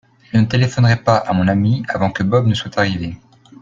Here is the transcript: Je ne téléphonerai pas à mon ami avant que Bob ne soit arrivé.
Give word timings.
Je 0.33 0.39
ne 0.39 0.47
téléphonerai 0.47 0.95
pas 1.03 1.17
à 1.17 1.31
mon 1.31 1.47
ami 1.47 1.83
avant 1.87 2.09
que 2.09 2.23
Bob 2.23 2.47
ne 2.47 2.55
soit 2.55 2.75
arrivé. 2.79 3.19